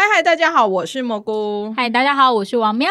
[0.00, 1.74] 嗨嗨，大家好，我是蘑菇。
[1.76, 2.88] 嗨，大家好，我是王喵。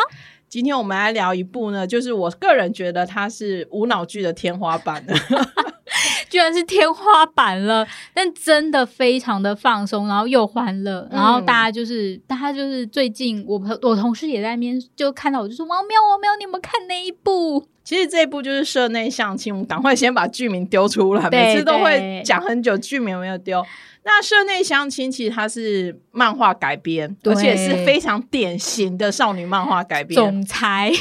[0.48, 5.04] 今天我们来聊一部呢，就是我个人觉得它是无脑剧的天花板，
[6.30, 7.88] 居然是天花板了。
[8.14, 17.66] 但真的非常的放松，然后又欢乐，然后大家就是大家就是最近我朋我同事也在那边就看到我就说王喵王喵，你有没有看那一部？
[17.84, 23.66] 其实这一部就是社内相亲，我们赶快先把剧名丢出来，每次都会讲很久，剧名没有丢。
[24.04, 30.16] 那社内相亲其实它是漫画改编，而且是非常典型的少女漫画改编。
[30.16, 30.92] 总裁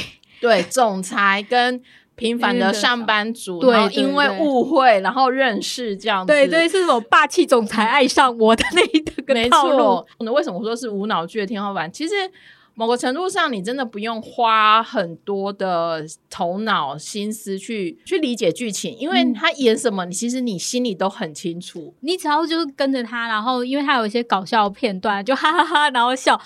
[0.41, 1.81] 对总裁跟
[2.15, 6.33] 平凡的上班族，然后因为误会然后认识这样子。
[6.33, 10.05] 对对，是种霸气总裁爱上我的那一个套路。
[10.19, 11.91] 那为什么说是无脑剧的天花板？
[11.91, 12.13] 其实。
[12.79, 21.93] 某个程度上，你真的不用花很多的头脑心思去去理解剧情，因为他演什么，你其实你心里都很清楚。
[21.99, 26.39] 你只要就是跟着他，然后因为他有一些搞笑片段，就哈哈哈，然后笑，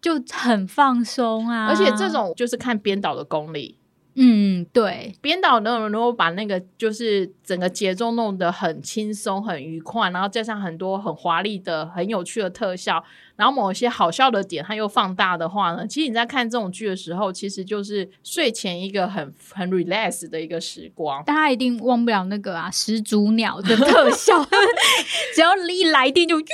[0.00, 1.66] 就很放松啊。
[1.66, 3.76] 而且这种就是看编导的功力。
[4.16, 13.02] 嗯，对，编导能，如果把那个就是整个节奏弄得很轻松、很愉快，然后加上很多很华丽的、很有趣的特效，
[13.36, 21.22] 然后某一些好笑的点，它又放大的话呢，其实你在看这种剧的时候，其实就是睡前一个很很 relax 的一个时光。
[21.24, 24.44] 大家一定忘不了那个啊，始祖鸟的特效，
[25.34, 26.46] 只要一来电就哟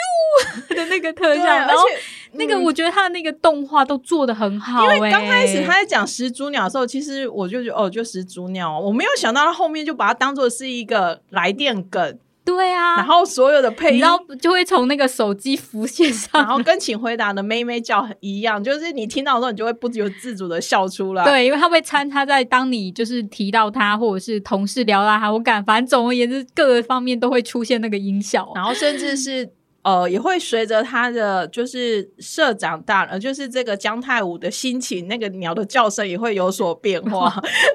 [0.71, 1.85] 的那个特效，然后。
[2.35, 12.17] 那个我觉得他的那个动画都做的很好，因为刚开始他在讲始祖鸟的时候，其实我就觉得哦，就始祖鸟，我没有想到他后面就把它当做是一个来电梗，
[12.55, 14.05] 对啊，然后所有的配音
[14.41, 29.51] 就会从那个手机浮现上，然后跟请回答的妹妹叫一样， 就是你听到的时候，你就会不由自主的笑出来，对，因为他会掺插在当你就是提到他或者是同事聊到他，我感反正总而言之，各个方面都会出现那个音效，然后甚至是。
[29.83, 37.35] 呃，也会随着他的就是社长大，呃，就是这个姜太武的心情，那个鸟的叫声也会有所变化。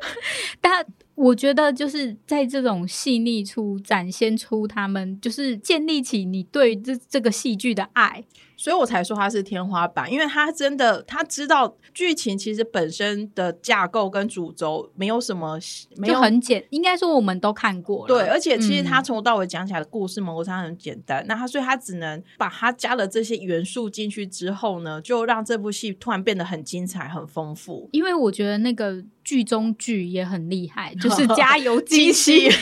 [0.61, 0.85] 但
[1.15, 8.23] 我觉得就是在这种细腻处展现出他们，就是建立起你对这这个戏剧的爱。
[8.57, 15.59] 所以我才说它是天花板，因为他真的他知道剧情其实本身的架构跟主轴没有什么，
[15.97, 18.07] 没有很简，应该说我们都看过。
[18.07, 27.89] 对，而且其实他从头到尾讲起来的故事模式很简单，那他所以他只能把他加了这些元素进去之后呢，就让这部戏突然变得很精彩、很丰富。
[27.91, 32.57] 因为我觉得那个剧中剧也很厉害， 就是加油机器， 你知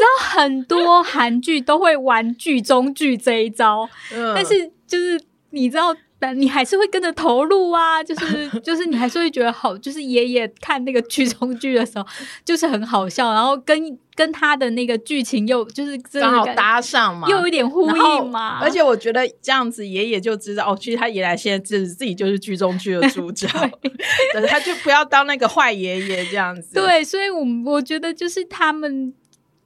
[0.00, 3.86] 道很多韩剧都会玩剧中剧这一招，
[4.34, 4.72] 但是。
[4.88, 8.02] 就是你知道，但你还是会跟着投入啊。
[8.04, 12.06] 就是就是你还是会觉得好，就是爷爷看那个剧中剧的时候，
[12.44, 18.58] 就是很好笑，然后跟跟他的那个剧情又就是刚好搭上嘛，又有点呼应嘛。
[18.60, 23.46] 而且我觉得这样子，爷爷就知道哦，其实他爷爷现在自自己就是剧中剧的主角，
[24.32, 26.74] 对，他就不要当那个坏爷爷这样子。
[26.74, 29.12] 对，所以，我我觉得就是他们。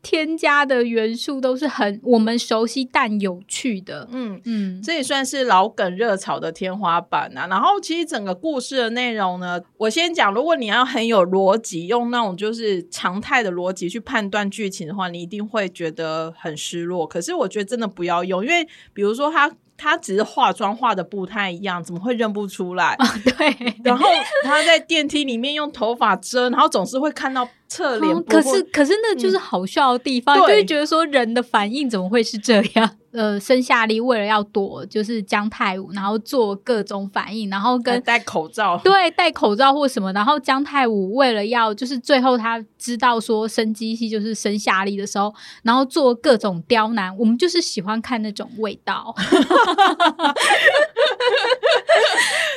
[0.02, 7.46] 添加的元素都是很我们熟悉但有趣的，嗯嗯，这也算是老梗热潮的天花板啊。
[7.48, 17.06] 然后其实整个故事的内容呢，我先讲，如果你要很有逻辑，用那种就是常态的逻辑去判断剧情的话，你一定会觉得很失落。
[17.06, 19.52] 可是我觉得真的不要用，因为比如说他。
[19.82, 22.94] 他只是化妆化的不太一样，怎么会认不出来？
[23.24, 24.06] 对，然后
[24.44, 28.22] 他在电梯里面用头发遮，然后总是会看到侧脸。
[28.24, 32.90] 可是，可是那就是好笑的地方，就会觉得说人的反应怎么会是这样？
[33.12, 49.12] 呃，生夏利为了要躲，就是姜太武，然后做各种反应，然后跟戴口罩，对，戴口罩或什么，然后姜太武为了要，就是最后他知道说生机器就是生夏利的时候，然后做各种刁难，我们就是喜欢看那种味道。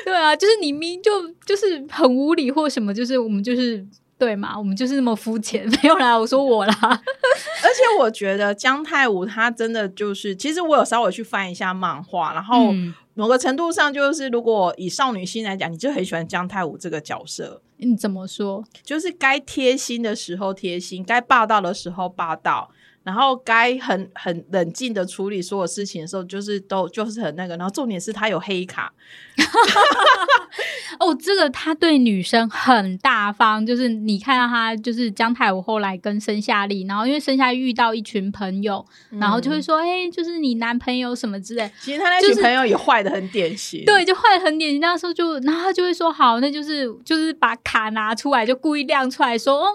[0.06, 1.10] 对啊，就是你明就
[1.48, 3.84] 就是很无理或什么，就是我们就是。
[4.24, 6.74] 对嘛，我们就是那么肤浅， 没有啦，我说我啦。
[6.82, 12.74] 而且我觉得姜太武他真的就是，其实我有稍微去翻一下漫画，然后
[13.16, 17.62] 某个程度上就是，如果以少女心来讲，你就很喜欢姜太武这个角色。
[17.78, 18.64] 你怎么说？
[18.82, 22.72] 就是该贴心的时候贴心，该霸道的时候霸道。
[23.04, 27.58] 然后该很很冷静的处理所有事情的时候，就是都就是很那个。
[27.58, 28.94] 然后重点是他有黑卡，
[31.00, 33.66] 哦，这个他对女生很大方。
[33.66, 38.86] 就是你看到他，就是姜太武后来跟申夏丽，然后因为申夏利遇到一群朋友，
[39.20, 44.80] 然后就会说：“哎，就是你男朋友什么之类。”其实他那群朋友也坏的很典型，对，就坏的很典型。
[44.80, 49.74] 那时候就，然后他就会说：“好，那就是就是把卡拿出来，就故意亮出来说。”哦。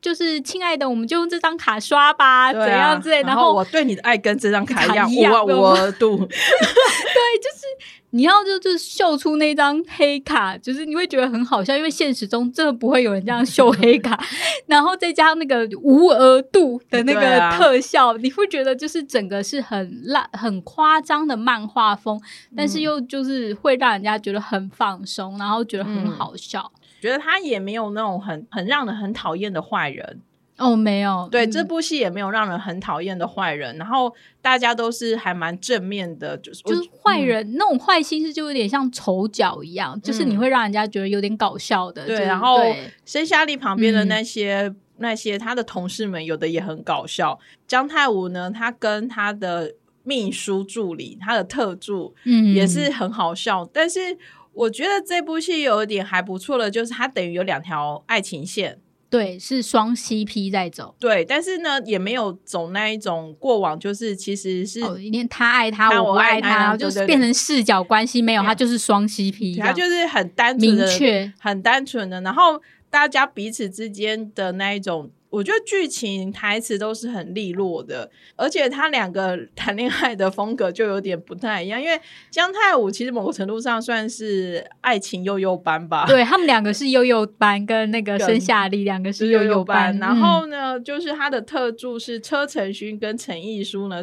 [0.00, 3.22] 就是亲爱的，我们就用这张卡刷吧，怎样之类。
[3.22, 6.16] 然后我对你的爱跟这张卡一样无额度。
[6.26, 7.66] 对，就是
[8.12, 14.18] 你要就是秀出那张黑卡，就是你会觉得很好笑，因为现实中真的不会有人这样秀黑卡，
[14.66, 22.20] 然后再加上那个无额度的那个特效，你会觉得就是整个是很烂、很夸张的漫画风，
[22.56, 26.72] 但是又就是会让人家觉得很放松，然后觉得很好笑。
[27.00, 30.20] 觉得他也没有那种很很让人很讨厌的坏人。
[30.58, 42.04] 哦，没有，对这部戏也没有让人很讨厌的坏人，然后大家都是还蛮正面的，就是就是坏人那种坏心思就有点像丑角一样，就是你会让人家觉得有点搞笑的。
[42.04, 42.58] 对，然后
[43.06, 47.38] 申夏利旁边的那些那些他的同事们，有的也很搞笑。
[47.66, 53.66] 姜太武呢，他跟他的秘书助理，他的特助，嗯，也是很好笑。
[53.72, 54.18] 但是
[54.52, 58.78] 我觉得这部戏有一点还不错的，就是它等于有两条爱情线。
[59.08, 60.94] 对，是双 CP 在走。
[61.00, 64.80] 对，但是呢，也没有走那一种过往，就是其实是
[65.10, 75.10] 连他爱他，我爱他，就是变成视角关系，没有他就是双 CP，他就是很单纯的，很单纯的，然后大家彼此之间的那一种。
[75.30, 81.80] 我觉得剧情台词都是很利落的，而且他两个 谈恋爱的风格就有点不太一样。
[81.80, 81.98] 因为
[82.30, 89.96] 姜太武其实某个程度上算是爱情幼幼班吧，对他们两个是幼幼班，跟那个申夏丽两个是幼幼班。
[89.98, 94.02] 然后呢，就是他的特助是车承勋跟陈毅书呢，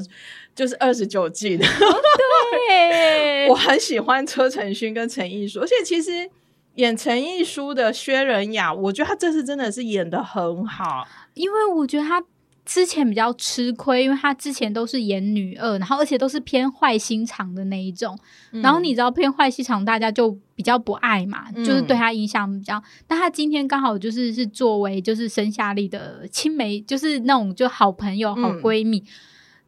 [0.55, 1.65] 就是二十九季的。
[2.69, 6.29] 对， 我很喜欢车承勋跟陈毅书，而且其实。
[6.77, 12.23] 演陈奕书的薛仁雅，我觉得她这次真的是演的很好，因为我觉得她
[12.65, 18.17] 之前比较吃亏，因为她之前都是演女二，然后而且都是偏坏心肠的那一种，
[18.51, 22.81] 然后你知道偏坏心肠，大家就比较不爱嘛，就是对她影响比较。
[23.07, 29.03] 但她今天刚好就是是作为就是生下力的青梅，就是那种就好朋友、好闺蜜。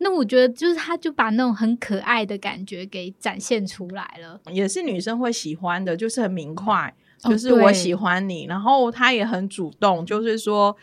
[0.01, 10.75] 那我觉得就是他，就把那种很可爱的感觉给展现出来了，也是女生会喜欢的，就是很明快，就是我喜欢你，然后他也很主动，就是说，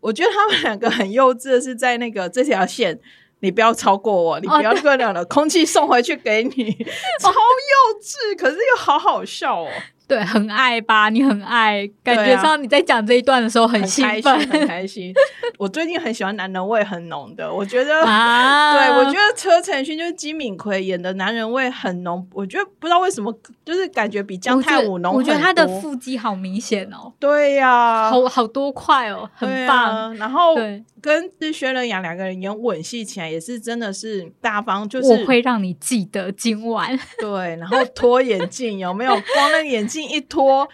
[0.00, 3.00] 我觉得他们两个很幼稚的是在那个这条线，
[3.40, 6.50] 你不要超过我，你不要过了的空气送回去给你，
[7.18, 9.68] 超幼稚，可是又好好笑哦。
[10.10, 11.08] 对，很爱吧？
[11.08, 15.14] 你很爱，感觉上你在讲这一段的时候很兴奋，很开心。
[15.56, 18.02] 我最近很喜欢男人味很浓的，我觉得，
[18.74, 23.32] 对我觉得车承勋就是金敏奎演的男人味很浓，我觉得不知道为什么，
[23.64, 25.14] 就是感觉比姜太武浓。
[25.14, 27.12] 我觉得他的腹肌好明显哦。
[27.20, 30.12] 对呀，好好多块哦，很棒。
[30.16, 30.56] 然后
[31.00, 36.98] 跟薛仁雅两个人演吻戏起来也是真的是大方，就是我会让你记得今晚。
[37.20, 39.12] 对，然后脱眼镜有没有？
[39.12, 39.99] 光那个眼镜。
[40.08, 40.68] 一脱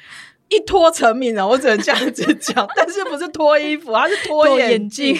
[0.49, 2.67] 一脱成名了，我只能这样子讲。
[2.76, 5.19] 但是不是脱衣服，他是脱眼镜。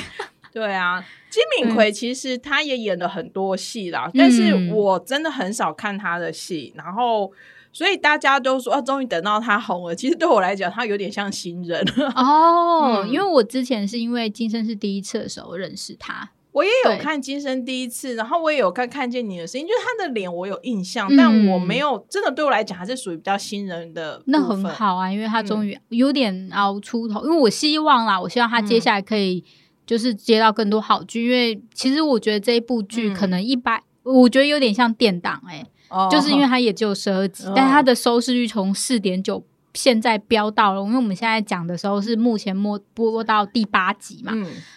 [0.53, 6.73] 对啊，金敏奎其实他也演了很多戏啦，但是我真的很少看他的戏。
[6.76, 7.31] 然后，
[7.73, 9.94] 所以大家都说，啊，终于等到他红了。
[9.94, 13.05] 其实对我来讲，他有点像新人哦。
[13.06, 16.31] 因为我之前是因为今生是第一次的时候认识他。
[16.56, 24.23] 我也有看《今生第一次》，然后我也有看《看见你的声音》，就是他的脸我有印象，但我没有真的对我来讲还是属于比较新人的。
[24.25, 27.23] 那很好啊，因为他终于有点熬出头。
[27.26, 29.44] 因为我希望啦，我希望他接下来可以
[29.85, 35.62] 就是接到更多好剧，因为其实我觉得这一部剧可能一百，我觉得有点像电档哎，
[36.11, 39.44] 就是因为它也只有十二集，但它的收视率从四点九。
[39.76, 44.33] 现在飙到了，因为我们现在讲的时候是目前播播到第八集嘛，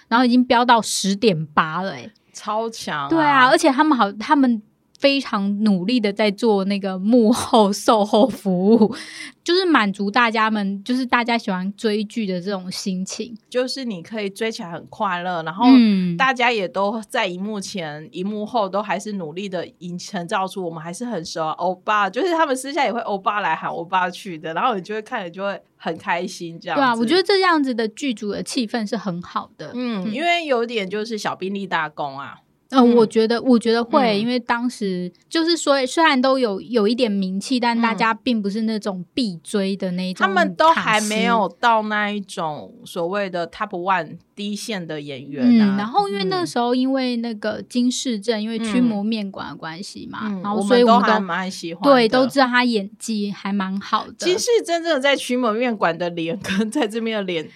[0.08, 3.10] 然后已经飙到十点八了，哎，超强！
[3.10, 4.62] 对啊，而且他们好，他们。
[5.00, 8.94] 非常努力的在做那个幕后售后服务，
[9.46, 13.34] 就是满足大家们，就是大家喜欢追剧的这种心情。
[13.50, 15.66] 就是你可以追起来很快乐，然后
[16.18, 26.60] 大家也都在荧幕前、荧幕后都还是努力的营成造出我们还是很熟欧巴，就是他们私下也会欧巴来喊欧巴去的，然后你就会看着就会很开心。
[26.60, 29.72] 这样对啊，我觉得这样子的剧组的气氛是很好的。
[29.74, 32.36] 嗯，因为有点就是小兵立大功啊。
[32.72, 40.28] 嗯，我觉得，我觉得会，因为当时就是说，虽然都有有一点名气，但大家并不是那种必追的那种。
[40.28, 45.44] 他们都还没有到那一种所谓的 top one 第一线的演员。
[45.44, 54.14] 嗯，然后因为那时候因为那个金世正，因为驱魔面馆的关系嘛，然后所以我们都蛮喜欢，对，都知道他演技还蛮好的。
[54.14, 57.50] 金世正真的在驱魔面馆的脸跟在这边的脸。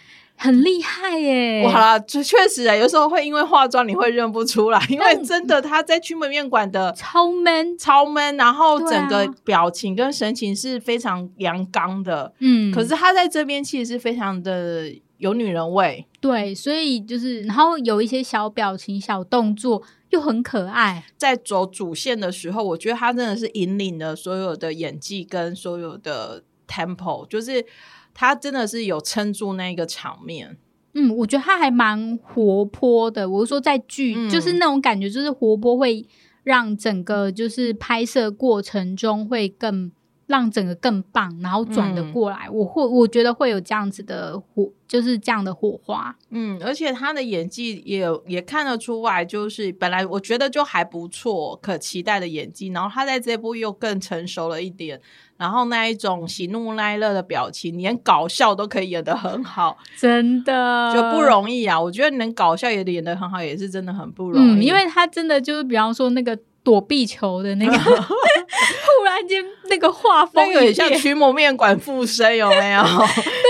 [0.44, 1.64] 很厉害耶！
[1.66, 14.92] 哇，这确实啊，有时候会因为化妆你会认不出来，因为真的他在驱门面馆的超 man 超 man，然后整个表情跟神情是非常阳刚的，嗯，可是他在这边其实是非常的。
[15.20, 16.06] 有女人味。
[16.20, 21.06] 对，所以就是，然后有一些小表情、小动作又很可爱。
[21.16, 27.66] 在走主线的时候，我觉得他真的是引领了所有的演技跟所有的 tempo，就是
[28.14, 30.58] 他真的是有撑住那个场面。
[30.94, 33.28] 嗯，我觉得他还蛮活泼的。
[33.28, 36.06] 我是说，在剧、嗯就是那种感觉，就是活泼会
[36.44, 39.92] 让整个就是拍摄过程中会更
[40.28, 42.48] 让整个更棒，然后转得嗯过来。
[42.50, 46.16] 我会我觉得会有这样子的火，就是这样的火花。
[46.30, 55.02] 嗯，而且他的演技也有也看得出来，就是本来我觉得就还不错，可期待的演技，然后他在这部又更成熟了一点，
[55.44, 61.78] 然后那一种喜怒哀乐的表情，连搞笑都可以演得很好， 真的就不容易啊！
[61.78, 64.60] 我觉得能搞笑也演得很好，也是真的很不容易。
[64.60, 72.82] 嗯，因为他真的就是，比方说那个躲避球的那个 忽然间那个画风有点像驱魔面馆附身，有没有？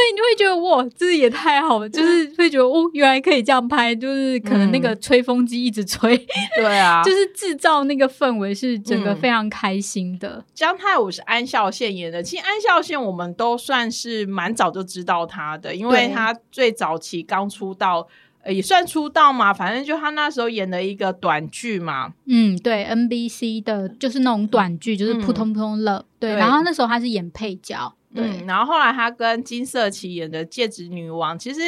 [0.03, 6.17] 对，你会觉得哇，这也太好了，就是会觉得哦，原来可以这样拍，就是可能那个吹风机一直吹，
[6.57, 10.43] 对啊，就是制造那个氛围是整个嗯非常开心的。
[10.53, 18.07] 姜太武是安孝燮演的，其实安孝燮我们都算是蛮早就知道他的，因为他最早期刚出道。
[18.45, 26.31] 呃也算出道嘛，反正就他那时候演的一个短剧嘛，嗯，对，NBC 的就是那种短剧，就是嗯扑通扑通乐，对。
[26.31, 31.59] 对然后那时候他是演配角，对，嗯，然后后来他跟金色琪演的《戒指女王》，其实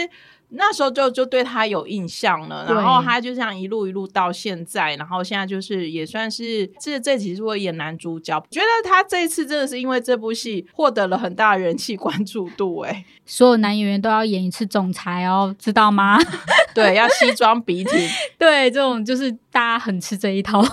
[0.58, 16.20] 那时候就就对他有印象了，然后他就这样一路一路到现在，然后现在就是也算是这这集是会演男主角，觉得他这一次真的是因为这部戏获得了很大的人气关注度、欸， 所有男演员都要演一次总裁哦，知道吗？
[16.74, 20.66] 对，要西装笔挺， 对，这种就是大家很吃这一套。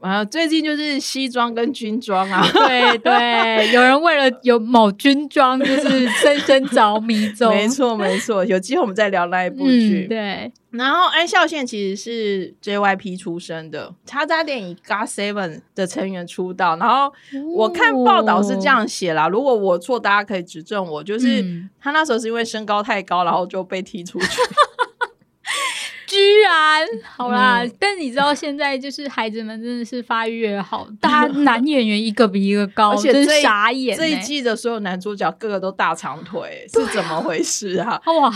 [0.00, 7.52] 啊，最近就是西装跟军装啊，对对，有人为了有某军装，就是深深着迷中。
[7.54, 10.06] 没错没错，有机会我们再聊那一部剧。
[10.06, 16.76] 嗯，对，然后安孝燮其实是 JYP 出身的，他差点以 GOT Seven 的成员出道。
[16.76, 17.12] 然后
[17.54, 21.04] 我看报道是这样写啦，如果我错，大家可以指正我。
[21.04, 24.26] 就是、嗯他那时候是因为身高太高，然后就被踢出去。
[26.12, 34.20] 居然好啦，嗯但你知道现在就是孩子们真的是发育越好，大家 男演员一个比一个高，而且这傻眼、这一欸。
[34.20, 38.00] 季的所有男主角个个都大长腿，是怎么回事啊？
[38.20, 38.32] 哇，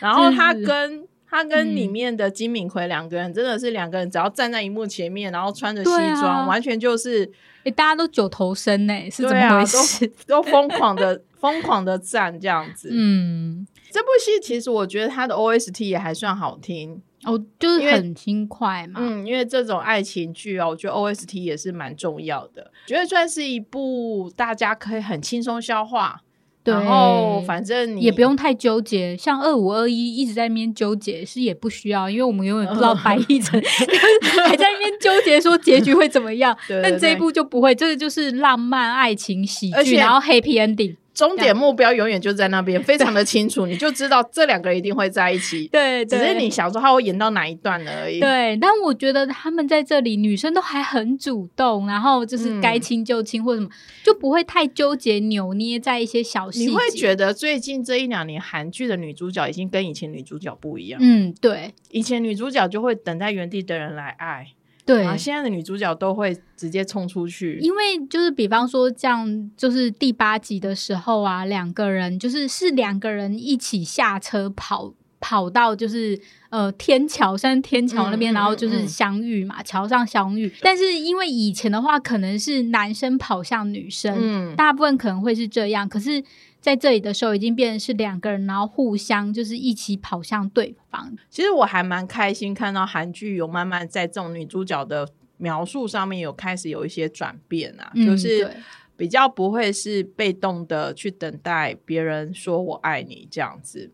[0.00, 7.30] 然后他跟他跟嗯里面的金敏奎两个人真的是两个人，只要站在荧幕前面，然后穿着西装，完全就是
[7.64, 10.10] 哎、大家都九头身呢、是怎么回事？
[10.26, 12.88] 都疯狂的疯狂的站这样子。
[12.90, 19.00] 嗯，这部戏其实我觉得它的 OST 也还算好听，哦，就是很轻快嘛。
[19.02, 26.20] 嗯，因为这种爱情剧哦，我觉得 OST 也是蛮重要的，觉得算是一部大家可以很轻松消化，
[26.62, 33.60] 对然后反正你也不用太纠结，像二五二一一直在那边纠结，是也不需要，因为我们永远不知道白亦晨
[34.46, 36.56] 还在那边纠结说结局会怎么样。
[36.68, 40.96] 对对但这一部就不会，这个就是浪漫爱情喜剧，然后 happy ending。
[41.20, 48.18] 终点目标永远就在那边， 非常的清楚，你就知道这两个人一定会在一起， 对，只是你想说他会演到哪一段而已。
[48.18, 53.68] 对，但我觉得他们在这里女生都还很主动，然后就是该嗯亲就亲或什么，
[54.02, 56.66] 就不会太纠结扭捏在一些小细节。
[56.66, 61.74] 你会觉得最近这一两年韩剧的女主角已经跟以前女主角不一样，嗯，对。
[61.90, 64.46] 以前女主角就会等在原地等人来爱，
[64.94, 67.58] 对然后现在的女主角都会直接冲出去。
[67.60, 80.52] 因为就是比方说这样，就是第八集的时候啊，两个人就是是两个人一起下车跑跑到就是呃天桥山天桥那边，然后就是相遇嘛，桥上相遇。
[80.60, 86.22] 但是因为以前的话，可能是男生跑向女生，嗯，大部分可能会是这样，可是。
[86.60, 91.16] 在这里的时候，已经变成是两个人，然后互相就是一起跑向对方。
[91.30, 98.50] 其实我还蛮开心看到韩剧有慢慢在这种女主角的描述上面有开始有一些转变啊，嗯就是
[98.96, 103.90] 比较不会是被动的去等待别人说我爱你这样子。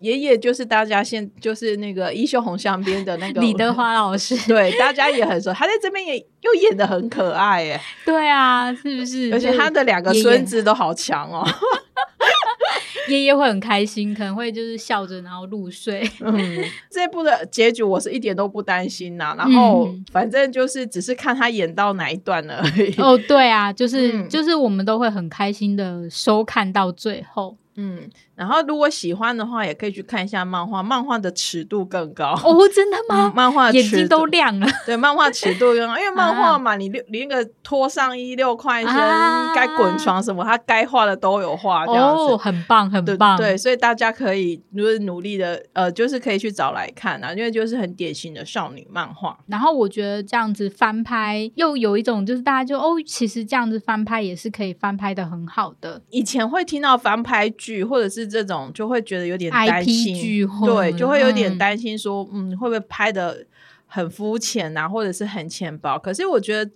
[0.00, 9.32] 爷爷就是大家现就是那个衣袖红香边的那个李德华老师， 对，大家也很熟，他在这边也又演的很可爱哎，对啊，是不是？
[9.32, 11.44] 而且他的两个孙子都好强哦。
[13.08, 16.08] 爷爷会很开心，可能会就是笑着然后入睡。
[16.20, 22.94] 嗯， 这部的结局我是一点都不担心呐、然后嗯反正就是只是看他演到哪一段而已。
[23.00, 27.56] 哦，对啊，就是、嗯就是我们都会很开心的收看到最后。
[27.80, 33.32] 嗯，然后如果喜欢的话，也可以去看一下漫画，漫画的尺度更高哦，真的吗？
[33.32, 38.92] 漫画眼睛都亮了，对，漫画尺度更高，因为 漫画嘛，你六你那个脱上衣六块钱，
[39.54, 49.38] 该滚床什么，他该画的都有画，这样子很棒，很棒，对，所以大家可以就是努力的，呃，就是可以去找来看啊，因为就是很典型的少女漫画。
[49.46, 56.02] 然后我觉得这样子翻拍又有一种，就是大家就哦，其实这样子翻拍也是可以翻拍的很好的。
[56.10, 63.46] 以前会听到翻拍剧或者是这种，就会觉得有点担心，对，就会有点担心说，嗯，会不会拍的
[63.86, 65.98] 很肤浅啊，或者是很浅薄？
[65.98, 66.70] 可是我觉得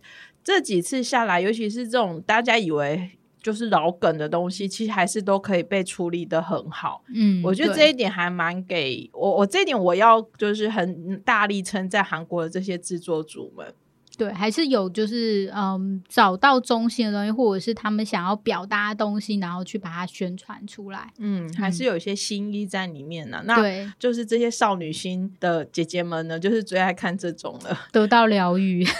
[0.44, 3.10] 这几次下来，尤其是这种大家以为
[3.42, 7.02] 就是老梗的东西，其实还是都可以被处理的很好。
[7.14, 13.74] 嗯，我觉得这一点还蛮给我，我这一点我要就是很大力称赞韩国的这些制作组们。
[14.16, 21.12] 对，还是有就是嗯，找到中心的东西，或者是他们想要表达的东西，然后去把它宣传出来。
[21.18, 23.42] 嗯，还是有一些心意在里面呢。
[23.44, 23.56] 那
[23.98, 28.86] 就是这些少女心的姐姐们呢，就是最爱看这种了， 得到疗愈。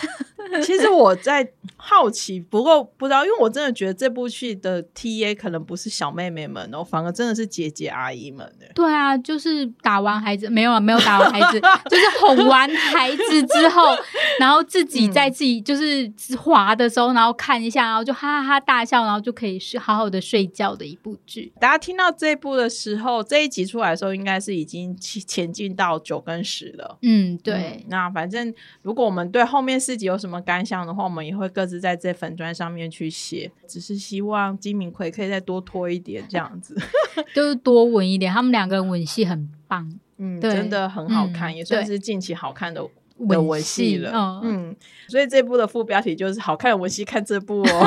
[0.64, 8.66] 其实我在好奇，不过不知道，因为我真的觉得这部剧的 T A 可能不是小妹妹们哦，反而真的是姐姐阿姨们的。
[8.74, 13.96] 对啊，就是打完孩子没有啊，没有打完孩子， 就是哄完孩子之后，
[14.38, 21.52] 然后自己在自己就是滑的时候，然后看一下，然后就哈哈哈大笑，然后就可以睡好好的睡觉的一部剧。
[21.60, 26.98] 大家听到这一部的时候，这一集出来的时候，应该是已经前进到九跟十了。
[27.02, 27.84] 嗯，对。
[27.88, 28.52] 那反正
[28.82, 33.50] 如果我们对后面四集有什么感想的话，我们也会各自在这粉砖上面去写。
[33.68, 36.76] 只是希望金明奎可以再多拖一点，这样子
[37.34, 38.30] 就是多稳一点。
[38.30, 42.86] 他们两个人吻戏很棒，嗯，真的很好看，也算是近期好看的
[43.26, 44.40] 吻戏了。
[44.42, 44.74] 嗯，
[45.08, 47.86] 所以这部的副标题就是“好看的吻戏，看这部哦”。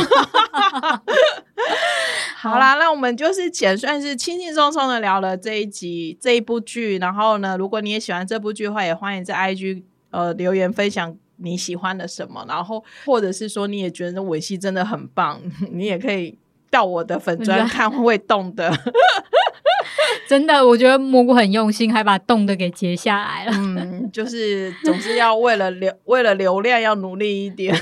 [2.38, 6.98] 好啦，那我们就是简算是轻轻松松的聊了这一集这一部剧。
[7.00, 11.16] 然后呢，如果你也喜欢这部剧的话，也欢迎在 IG 呃留言分享。
[11.38, 12.46] 你喜欢的什么？
[12.48, 16.38] 然后或者是说你也觉得吻戏真的很棒， 你也可以
[16.70, 18.72] 到我的粉砖看会动的。
[20.28, 23.52] 真的，我觉得蘑菇很用心，还把冻的给截下来了。
[23.56, 27.76] 嗯，就是总是要为了流为了流量要努力一点。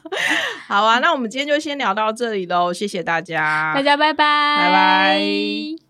[0.68, 5.81] 好啊，那我们今天就先聊到这里喽，谢谢大家，大家拜拜，拜拜。